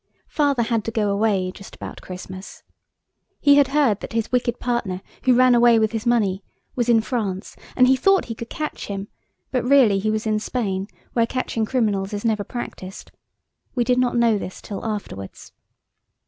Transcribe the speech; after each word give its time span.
Father 0.29 0.63
had 0.63 0.83
to 0.85 0.89
go 0.91 1.11
away 1.11 1.51
just 1.51 1.75
about 1.75 2.01
Christmas. 2.01 2.63
He 3.39 3.57
had 3.57 3.67
heard 3.67 3.99
that 3.99 4.13
his 4.13 4.31
wicked 4.31 4.59
partner, 4.59 5.03
who 5.25 5.35
ran 5.35 5.53
away 5.53 5.77
with 5.77 5.91
his 5.91 6.07
money, 6.07 6.43
was 6.75 6.89
in 6.89 7.01
France, 7.01 7.55
and 7.75 7.87
he 7.87 7.95
thought 7.95 8.25
he 8.25 8.33
could 8.33 8.49
catch 8.49 8.87
him, 8.87 9.09
but 9.51 9.63
really 9.63 9.99
he 9.99 10.09
was 10.09 10.25
in 10.25 10.39
Spain, 10.39 10.87
where 11.13 11.27
catching 11.27 11.65
criminals 11.65 12.13
is 12.13 12.25
never 12.25 12.43
practised. 12.43 13.11
We 13.75 13.83
did 13.83 13.99
not 13.99 14.17
know 14.17 14.39
this 14.39 14.59
till 14.59 14.83
afterwards. 14.83 15.51